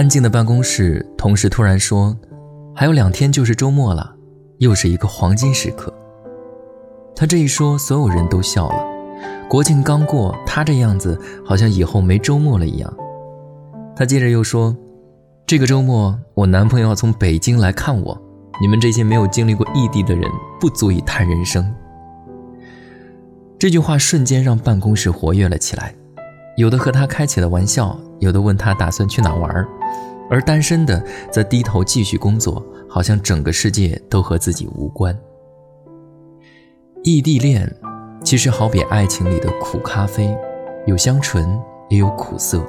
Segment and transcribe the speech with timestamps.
[0.00, 2.16] 安静的办公室，同事突然说
[2.74, 4.14] ：“还有两天就是周末了，
[4.56, 5.92] 又是一个黄金时刻。”
[7.14, 8.82] 他这一说，所有人都笑了。
[9.46, 12.90] 国庆刚过，他这样子好像以后没周末了一样。
[13.94, 14.74] 他接着又说
[15.46, 18.18] ：“这个周末，我男朋友要从北京来看我。
[18.58, 20.24] 你们这些没有经历过异地的人，
[20.58, 21.70] 不足以谈人生。”
[23.60, 25.94] 这句话瞬间让办公室活跃了起来，
[26.56, 29.66] 有的和他开起了玩笑，有的问他打算去哪玩儿，
[30.30, 35.18] 而单身的则低头继续工作，好像整个世界都和自己无关。
[37.02, 37.70] 异地恋。
[38.22, 40.36] 其实好比爱情里的苦咖啡，
[40.86, 42.62] 有香醇也有苦涩。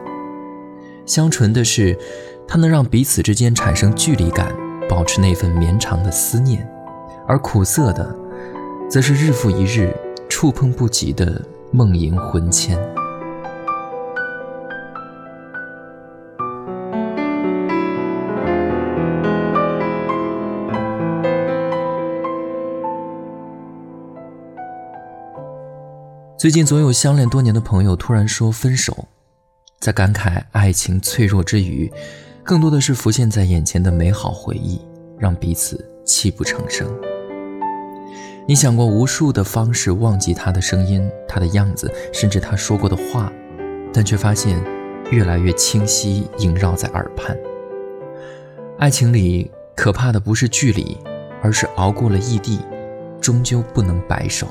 [1.06, 1.94] 香醇的是，
[2.48, 4.56] 它能让彼此之间产生距离感，
[4.88, 6.62] 保持那份绵长的思念；
[7.28, 8.16] 而苦涩的，
[8.90, 9.94] 则是日复一日
[10.30, 12.80] 触碰不及的梦萦魂牵。
[26.42, 29.08] 最近，总有相恋多年的朋友突然说分手，
[29.80, 31.88] 在感慨爱情脆弱之余，
[32.42, 34.82] 更多的是浮现在眼前的美好回忆，
[35.20, 36.90] 让彼此泣不成声。
[38.48, 43.32] 你想过无数的方式忘记他的声音、他的样子，甚至他说过的话，
[43.94, 44.60] 但却发现
[45.12, 47.38] 越来越清晰，萦绕在耳畔。
[48.80, 50.98] 爱情里可怕的不是距离，
[51.44, 52.58] 而是熬过了异地，
[53.22, 54.48] 终究不能白首。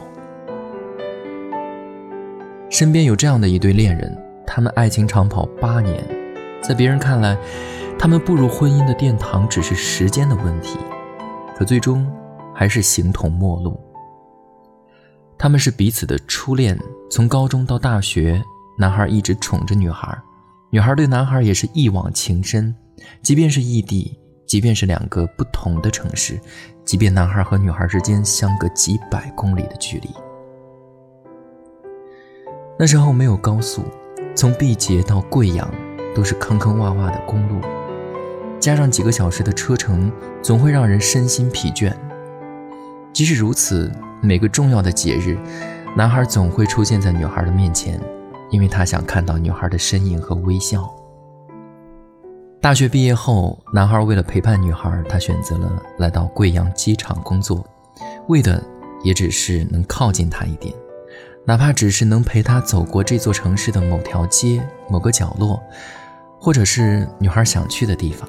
[2.71, 6.07] 身边有这样的一对恋人，他们爱情长跑八年，
[6.63, 7.37] 在别人看来，
[7.99, 10.79] 他们步入婚姻的殿堂只是时间的问题，
[11.57, 12.09] 可最终
[12.55, 13.79] 还是形同陌路。
[15.37, 16.79] 他们是彼此的初恋，
[17.11, 18.41] 从高中到大学，
[18.79, 20.17] 男孩一直宠着女孩，
[20.71, 22.73] 女孩对男孩也是一往情深。
[23.21, 24.17] 即便是异地，
[24.47, 26.39] 即便是两个不同的城市，
[26.85, 30.09] 即便男孩和女孩之间相隔几百公里的距离。
[32.81, 33.83] 那时候没有高速，
[34.35, 35.71] 从毕节到贵阳
[36.15, 37.61] 都是坑坑洼洼的公路，
[38.59, 40.11] 加上几个小时的车程，
[40.41, 41.93] 总会让人身心疲倦。
[43.13, 43.93] 即使如此，
[44.23, 45.37] 每个重要的节日，
[45.95, 48.01] 男孩总会出现在女孩的面前，
[48.49, 50.91] 因为他想看到女孩的身影和微笑。
[52.63, 57.63] 大学毕业后，男孩为了陪伴女孩，他选择了来到贵阳机场工作，
[58.29, 58.65] 为的
[59.05, 60.75] 也只是能靠近她一点。
[61.47, 65.61] 哪怕只是能陪他走过这座城市的某条街、某个角落，
[66.39, 68.29] 或者是女孩想去的地方，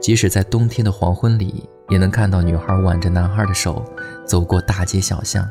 [0.00, 3.84] 即使在冬天的黄昏里，也能看到女孩挽着男孩的手
[4.26, 5.48] 走过大街小巷。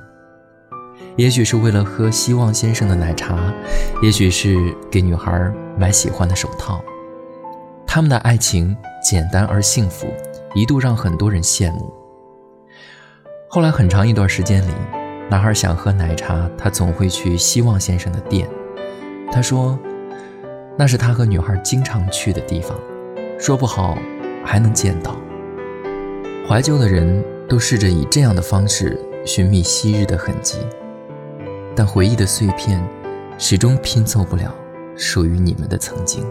[1.16, 3.54] 也许是为了喝希望先生的奶茶，
[4.02, 6.82] 也许是给女孩买喜欢的手套。
[7.86, 10.08] 他们的爱情简单而幸福，
[10.56, 11.94] 一度让很多人羡慕。
[13.48, 14.72] 后来很长一段时间里。
[15.30, 18.48] 男孩想喝奶茶，他总会去希望先生的店。
[19.32, 19.78] 他说，
[20.78, 22.78] 那是他和女孩经常去的地方，
[23.40, 23.98] 说不好
[24.44, 25.16] 还能见到。
[26.48, 30.60] 怀旧的人都试着以这样的方式寻觅昔日的痕迹，
[31.76, 32.80] 但回忆的碎片
[33.40, 34.54] 始终拼凑不了
[34.96, 36.24] 属于你们的曾经。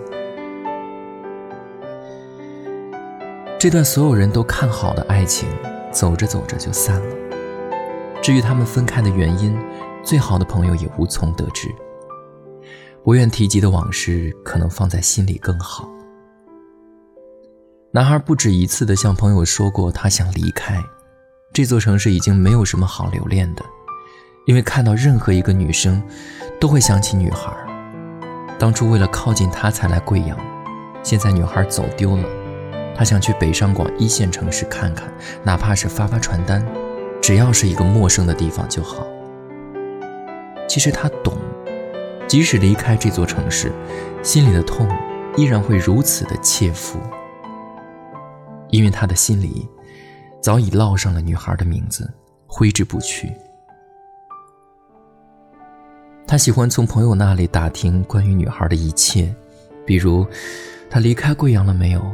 [3.59, 5.49] 这段所有人都看好的爱情，
[5.91, 7.24] 走着走着就散了。
[8.25, 9.55] 至于他们分开的原因，
[10.03, 11.69] 最好的朋友也无从得知。
[13.03, 15.87] 不愿提及的往事，可能放在心里更好。
[17.91, 20.83] 男孩不止一次地向朋友说过，他想离开
[21.53, 23.63] 这座城市，已经没有什么好留恋的，
[24.47, 26.03] 因为看到任何一个女生，
[26.59, 27.55] 都会想起女孩。
[28.59, 30.35] 当初为了靠近她才来贵阳，
[31.03, 32.25] 现在女孩走丢了，
[32.97, 35.13] 他想去北上广一线城市看看，
[35.43, 36.67] 哪怕是发发传单。
[37.25, 39.07] 只要是一个陌生的地方就好。
[40.69, 41.33] 其实他懂，
[42.29, 43.73] 即使离开这座城市，
[44.23, 44.87] 心里的痛
[45.35, 46.99] 依然会如此的切肤，
[48.69, 49.67] 因为他的心里
[50.43, 52.13] 早已烙上了女孩的名字，
[52.47, 53.33] 挥之不去。
[56.27, 59.35] 他喜欢从朋友那里打听关于女孩的一切，
[59.87, 60.27] 比如
[60.91, 62.05] 她离开贵阳了没有？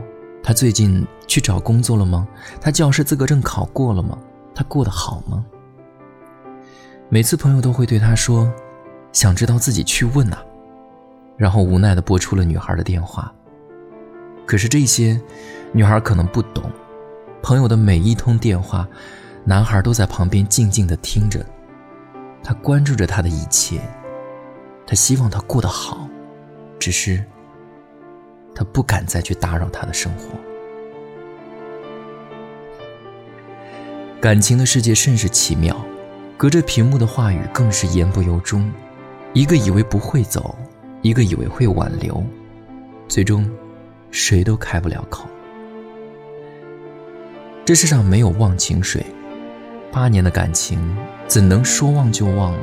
[0.41, 2.29] 她最近去找工作了吗？
[2.61, 4.17] 她教师资格证考过了吗？
[4.55, 5.44] 他过得好吗？
[7.08, 8.52] 每次朋友都会对他说
[9.12, 10.38] ：“想知道自己去问呐。”
[11.37, 13.32] 然后无奈地拨出了女孩的电话。
[14.47, 15.20] 可是这些，
[15.73, 16.70] 女孩可能不懂。
[17.43, 18.87] 朋友的每一通电话，
[19.44, 21.44] 男孩都在旁边静静地听着。
[22.43, 23.81] 他关注着她的一切，
[24.87, 26.06] 他希望她过得好，
[26.79, 27.25] 只是，
[28.55, 30.38] 他他不敢再去打扰他的生活。
[34.21, 35.75] 感情的世界甚是奇妙，
[36.37, 38.71] 隔着屏幕的话语更是言不由衷。
[39.33, 40.55] 一个以为不会走，
[41.01, 42.23] 一个以为会挽留，
[43.09, 43.51] 最终
[44.11, 45.27] 谁都开不了口。
[47.65, 49.03] 这世上没有忘情水，
[49.91, 50.95] 八年的感情
[51.27, 52.59] 怎能说忘就忘呢？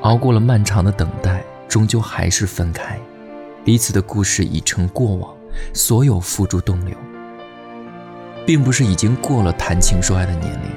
[0.00, 2.98] 熬过了漫长的等待，终究还是分开，
[3.62, 5.36] 彼此的故事已成过往，
[5.74, 6.96] 所有付诸东流。
[8.46, 10.70] 并不是已经过了谈情说爱的年龄，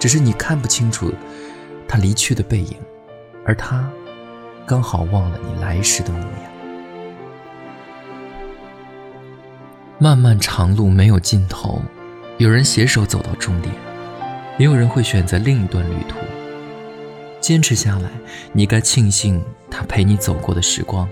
[0.00, 1.12] 只是你看不清楚
[1.86, 2.74] 他离去的背影，
[3.44, 3.86] 而他
[4.66, 6.52] 刚好忘了你来时的模样。
[9.98, 11.82] 漫漫长路没有尽头，
[12.38, 13.72] 有人携手走到终点，
[14.58, 16.16] 也有人会选择另一段旅途。
[17.40, 18.08] 坚持下来，
[18.52, 21.06] 你该庆幸他陪你走过的时光；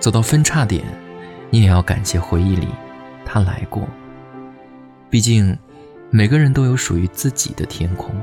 [0.00, 0.82] 走到分叉点，
[1.48, 2.66] 你也要感谢回忆里
[3.24, 3.86] 他来过。
[5.12, 5.54] 毕竟，
[6.08, 8.14] 每个人都有属于自己的天空，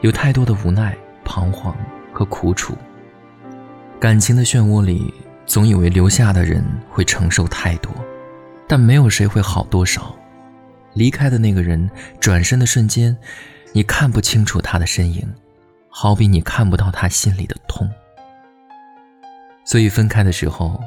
[0.00, 1.76] 有太多的无奈、彷徨
[2.12, 2.72] 和苦楚。
[3.98, 5.12] 感情的漩涡里，
[5.44, 7.92] 总以为留下的人会承受太多，
[8.68, 10.14] 但没有谁会好多少。
[10.94, 11.90] 离开的那个人
[12.20, 13.16] 转身的瞬间，
[13.72, 15.28] 你看不清楚他的身影，
[15.88, 17.90] 好比你看不到他心里的痛。
[19.64, 20.80] 所以分开的时候，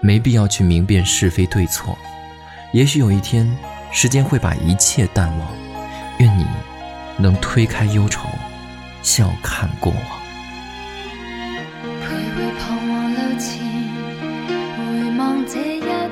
[0.00, 1.94] 没必要去明辨是非对错。
[2.72, 3.46] 也许有一天。
[3.90, 5.48] 时间会把一切淡忘，
[6.18, 6.46] 愿你
[7.16, 8.28] 能推开忧愁，
[9.02, 10.02] 笑看过往。
[12.00, 13.58] 徘徊彷徨路前，
[14.76, 14.78] 回
[15.18, 16.10] 望这一段，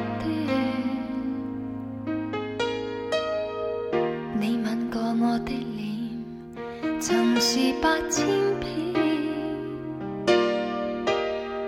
[4.40, 8.26] 你吻过我的脸，曾是百千
[8.58, 8.66] 遍，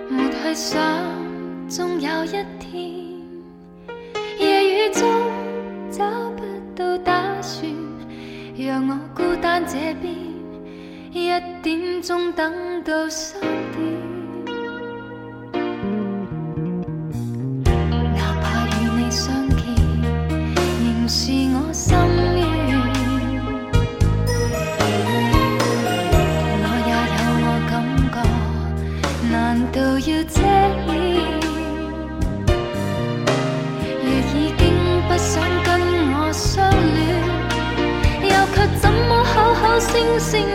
[0.08, 0.80] 没去想，
[1.68, 3.07] 终有一天，
[9.70, 10.14] 这边，
[11.12, 11.28] 一
[11.62, 14.07] 点钟等到三点。
[40.18, 40.47] assim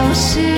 [0.00, 0.49] 都是